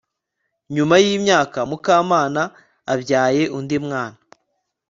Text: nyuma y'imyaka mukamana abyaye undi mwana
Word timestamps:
nyuma 0.75 0.95
y'imyaka 1.03 1.59
mukamana 1.69 2.43
abyaye 2.93 3.43
undi 3.57 3.77
mwana 3.85 4.17